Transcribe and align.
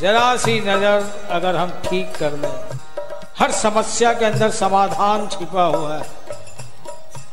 जरा 0.00 0.36
सी 0.36 0.58
नज़र 0.60 1.04
अगर 1.32 1.56
हम 1.56 1.70
ठीक 1.84 2.14
कर 2.16 2.32
लें, 2.34 2.54
हर 3.38 3.50
समस्या 3.52 4.12
के 4.12 4.24
अंदर 4.24 4.50
समाधान 4.52 5.26
छिपा 5.28 5.64
हुआ 5.66 5.94
है। 5.94 6.06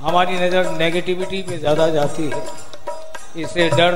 हमारी 0.02 0.40
नज़र 0.40 0.70
नेगेटिविटी 0.72 1.42
पे 1.44 1.58
ज़्यादा 1.58 1.88
जाती 1.90 2.30
है 2.30 2.44
इससे 3.38 3.70
डर 3.70 3.94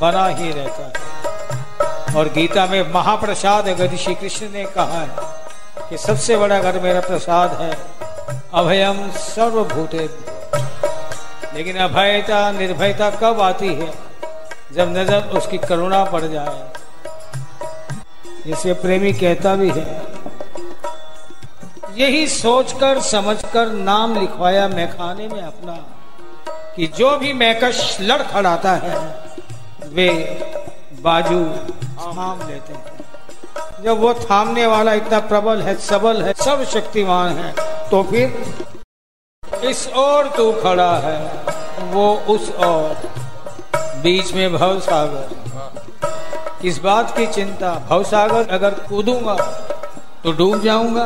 बना 0.00 0.26
ही 0.28 0.50
रहता 0.52 0.84
है। 0.84 2.14
और 2.16 2.28
गीता 2.34 2.66
में 2.66 2.92
महाप्रसाद 2.92 3.68
अगर 3.68 3.96
श्री 3.96 4.14
कृष्ण 4.14 4.50
ने 4.50 4.64
कहा 4.74 5.00
है 5.00 5.88
कि 5.88 5.98
सबसे 5.98 6.36
बड़ा 6.36 6.56
अगर 6.56 6.80
मेरा 6.82 7.00
प्रसाद 7.00 7.60
है, 7.60 7.72
अभयम 8.54 9.10
सर्वभूते 9.12 10.08
लेकिन 11.54 11.76
अभयता, 11.78 12.50
निर्भयता 12.52 13.10
कब 13.12 13.40
आती 13.40 13.74
है 13.74 13.92
जब 14.74 14.96
नज़र 14.96 15.36
उसकी 15.38 15.58
करुणा 15.60 16.04
पड़ 16.04 16.22
जाए? 16.22 16.72
जिसे 18.46 18.72
प्रेमी 18.74 19.12
कहता 19.12 19.54
भी 19.56 19.68
है। 19.70 19.84
यही 21.96 22.26
सोचकर, 22.28 23.00
समझकर, 23.00 23.72
नाम 23.72 24.14
लिखवाया 24.14 24.66
मैखाने 24.68 25.28
में 25.28 25.42
अपना 25.42 25.76
कि 26.76 26.86
जो 26.96 27.16
भी 27.18 27.32
मैकश 27.32 27.96
लड़ 28.00 28.22
खड़ाता 28.22 28.72
है, 28.74 28.98
वे 29.88 30.08
बाजू 31.02 31.44
थाम 31.98 32.48
लेते 32.48 32.72
हैं। 32.72 33.82
जब 33.84 33.98
वो 34.00 34.12
थामने 34.14 34.66
वाला 34.66 34.92
इतना 34.94 35.18
प्रबल 35.22 35.62
है, 35.62 35.74
सबल 35.80 36.22
है, 36.22 36.32
सब 36.34 36.64
शक्तिमान 36.64 37.36
है 37.38 37.52
तो 37.90 38.02
फिर 38.02 38.26
इस 39.64 39.86
और 39.88 40.28
तू 40.28 40.50
खड़ा 40.52 40.94
है, 40.98 41.18
वो 41.92 42.14
उस 42.28 42.50
और 42.52 42.94
बीच 44.02 44.32
में 44.34 44.52
भव 44.52 44.80
सागर। 44.80 45.53
इस 46.64 46.78
बात 46.78 47.16
की 47.16 47.26
चिंता 47.28 47.72
भवसागर 47.88 48.48
अगर 48.50 48.74
कूदूँगा 48.88 49.34
तो 50.24 50.32
डूब 50.32 50.62
जाऊँगा। 50.62 51.04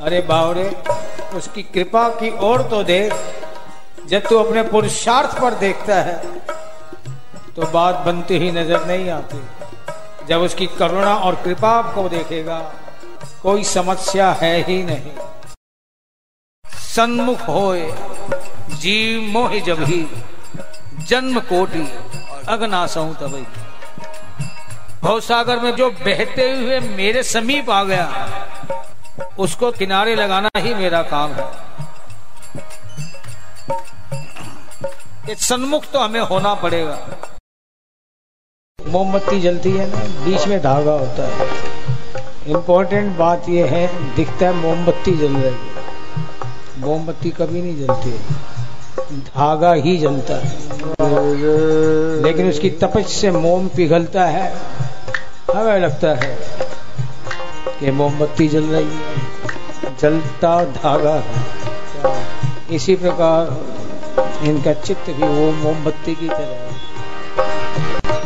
अरे 0.00 0.20
बावरे, 0.28 0.64
उसकी 1.34 1.62
कृपा 1.64 2.08
की 2.14 2.30
ओर 2.42 2.62
तो 2.70 2.82
देख। 2.84 3.12
जब 4.08 4.28
तू 4.28 4.38
अपने 4.38 4.62
पुरुषार्थ 4.68 5.40
पर 5.40 5.54
देखता 5.56 6.00
है 6.02 6.16
तो 7.56 7.70
बात 7.72 8.04
बनती 8.06 8.38
ही 8.38 8.50
नज़र 8.52 8.86
नहीं 8.86 9.10
आती। 9.10 9.40
जब 10.28 10.40
उसकी 10.40 10.66
करुणा 10.78 11.14
और 11.16 11.34
कृपा 11.34 11.80
को 11.94 12.08
देखेगा, 12.08 12.58
कोई 13.42 13.64
समस्या 13.66 14.30
है 14.32 14.56
ही 14.64 14.82
नहीं। 14.82 15.12
सन्मुख 16.86 17.48
होए 17.48 17.90
जीव 18.76 19.22
मोह 19.32 19.58
जब 19.60 19.82
ही, 19.82 20.06
जन्म 21.08 21.40
कोटि। 21.42 21.86
अगनासऊ 22.48 23.14
तबई 23.14 23.46
भवसागर 25.02 25.60
में 25.60 25.76
जो 25.76 25.90
बहते 25.90 26.50
हुए 26.52 26.80
मेरे 26.80 27.22
समीप 27.22 27.70
आ 27.70 27.84
गया, 27.84 28.06
उसको 29.38 29.70
किनारे 29.72 30.14
लगाना 30.14 30.50
ही 30.56 30.74
मेरा 30.74 31.02
काम 31.02 31.32
है। 31.32 31.70
सन्मुख 35.34 35.84
तो 35.84 35.98
हमें 35.98 36.20
होना 36.20 36.54
पड़ेगा। 36.54 36.98
मोमबत्ती 38.86 39.40
जलती 39.40 39.70
है 39.70 39.86
ना 39.90 40.24
बीच 40.24 40.46
में 40.46 40.60
धागा 40.60 40.92
होता 40.92 41.28
है। 41.28 41.48
इम्पोर्टेंट 42.46 43.16
बात 43.16 43.48
यह 43.48 43.66
है, 43.66 44.14
दिखता 44.14 44.46
है 44.46 44.52
मोमबत्ती 44.52 45.16
जल 45.16 45.32
रही 45.32 45.42
है। 45.42 45.80
मोमबत्ती 46.78 47.30
कभी 47.30 47.62
नहीं 47.62 47.86
जलती। 47.86 48.18
धागा 49.20 49.72
ही 49.72 49.96
जलता 49.98 50.34
है। 50.34 50.99
लेकिन 52.22 52.48
उसकी 52.48 52.70
तपश 52.70 53.06
से 53.06 53.30
मोम 53.30 53.68
पिघलता 53.68 54.24
है। 54.24 54.56
हमें 55.54 55.80
लगता 55.80 56.08
है 56.08 56.38
कि 57.80 57.90
मोमबत्ती 57.90 58.48
जल 58.48 58.64
रही 58.64 58.84
है। 58.84 59.30
जलता 60.00 60.64
धागा 60.64 61.14
है। 61.14 61.60
इसी 62.70 62.94
प्रकार 62.94 63.56
इनका 64.44 64.72
चित्त 64.72 65.10
भी 65.10 65.28
वो 65.28 65.52
मोमबत्ती 65.52 66.14
की 66.14 66.28
तरह 66.28 66.38
है। 66.38 66.70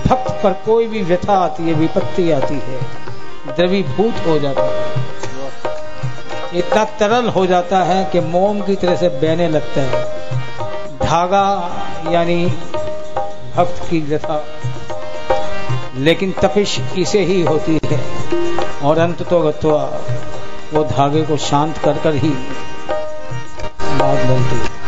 भक्त 0.06 0.30
पर 0.44 0.52
कोई 0.52 0.86
भी 0.86 1.02
व्यथा 1.02 1.32
आती 1.32 1.62
है, 1.62 1.74
विपत्ति 1.74 2.30
आती 2.30 2.54
है, 2.54 2.80
द्रवीभूत 3.56 4.26
हो 4.26 4.38
जाता 4.38 4.62
है। 4.62 5.04
इतना 6.54 6.84
तरल 6.84 7.28
हो 7.28 7.46
जाता 7.46 7.78
है 7.78 8.04
कि 8.04 8.20
मोम 8.20 8.60
की 8.60 8.74
तरह 8.74 8.96
से 8.96 9.08
बहने 9.08 9.48
लगता 9.48 9.80
है। 9.80 10.04
धागा 10.98 11.70
यानी 12.10 12.54
भक्त 13.56 13.82
की 13.90 14.00
व्यथा 14.00 14.44
लेकिन 15.96 16.32
तपिश 16.32 16.78
इसे 16.98 17.24
ही 17.24 17.40
होती 17.42 17.78
है। 17.84 18.00
और 18.82 18.98
अंत 18.98 19.22
तो 19.22 19.40
वो 20.72 20.84
धागे 20.84 21.22
को 21.22 21.36
शांत 21.36 21.78
कर 21.78 21.98
कर 21.98 22.14
ही 22.14 22.30
बात 23.98 24.26
बनती 24.26 24.56
है। 24.56 24.83